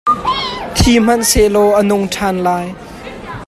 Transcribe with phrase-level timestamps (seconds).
[0.75, 2.67] Thi hmanhsehlaw a nung ṭhan lai.